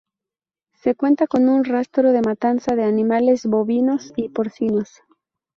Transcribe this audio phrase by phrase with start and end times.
[0.73, 4.89] Se cuenta con un rastro de matanza de animales bovinos y porcinos.